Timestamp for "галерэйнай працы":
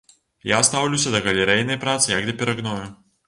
1.27-2.07